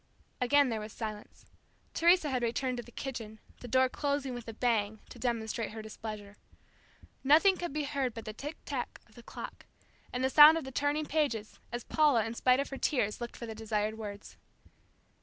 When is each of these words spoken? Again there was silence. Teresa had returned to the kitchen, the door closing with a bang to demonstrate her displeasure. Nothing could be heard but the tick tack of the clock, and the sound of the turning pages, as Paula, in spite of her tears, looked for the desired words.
Again 0.41 0.69
there 0.69 0.79
was 0.79 0.91
silence. 0.93 1.45
Teresa 1.93 2.31
had 2.31 2.41
returned 2.41 2.77
to 2.77 2.81
the 2.83 2.91
kitchen, 2.91 3.37
the 3.59 3.67
door 3.67 3.87
closing 3.87 4.33
with 4.33 4.47
a 4.47 4.53
bang 4.53 4.97
to 5.09 5.19
demonstrate 5.19 5.73
her 5.73 5.83
displeasure. 5.83 6.37
Nothing 7.23 7.55
could 7.55 7.71
be 7.71 7.83
heard 7.83 8.15
but 8.15 8.25
the 8.25 8.33
tick 8.33 8.57
tack 8.65 8.99
of 9.07 9.13
the 9.13 9.21
clock, 9.21 9.67
and 10.11 10.23
the 10.23 10.31
sound 10.31 10.57
of 10.57 10.63
the 10.63 10.71
turning 10.71 11.05
pages, 11.05 11.59
as 11.71 11.83
Paula, 11.83 12.25
in 12.25 12.33
spite 12.33 12.59
of 12.59 12.69
her 12.69 12.79
tears, 12.79 13.21
looked 13.21 13.37
for 13.37 13.45
the 13.45 13.53
desired 13.53 13.95
words. 13.95 14.37